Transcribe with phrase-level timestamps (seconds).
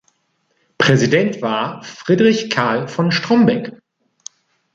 [0.79, 3.79] Präsident war Friedrich Karl von Strombeck.